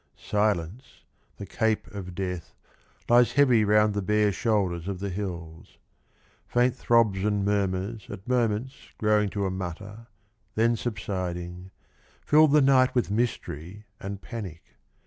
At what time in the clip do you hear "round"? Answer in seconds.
3.63-3.93